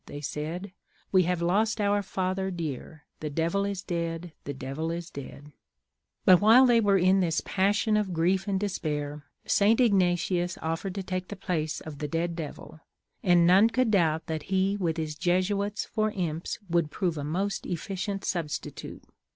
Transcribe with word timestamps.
they 0.07 0.19
said; 0.19 0.71
We 1.11 1.23
have 1.29 1.43
lost 1.43 1.79
our 1.79 2.01
father 2.01 2.49
dear, 2.49 3.03
The 3.19 3.29
Devil 3.29 3.65
is 3.65 3.83
dead! 3.83 4.33
the 4.45 4.53
Devil 4.55 4.89
is 4.89 5.11
dead!" 5.11 5.51
But 6.25 6.41
while 6.41 6.65
they 6.65 6.79
they 6.79 6.81
were 6.81 6.97
in 6.97 7.19
this 7.19 7.39
passion 7.45 7.95
of 7.95 8.11
grief 8.11 8.47
and 8.47 8.59
despair, 8.59 9.25
St. 9.45 9.79
Ignatius 9.79 10.57
offered 10.59 10.95
to 10.95 11.03
take 11.03 11.27
the 11.27 11.35
place 11.35 11.81
of 11.81 11.99
the 11.99 12.07
dead 12.07 12.35
Devil; 12.35 12.79
and 13.21 13.45
none 13.45 13.69
could 13.69 13.91
doubt 13.91 14.25
that 14.25 14.41
he 14.49 14.75
with 14.75 14.97
his 14.97 15.13
Jesuits 15.13 15.85
for 15.85 16.09
imps 16.13 16.57
would 16.67 16.89
prove 16.89 17.15
a 17.15 17.23
most 17.23 17.67
efficient 17.67 18.25
substitute. 18.25 19.03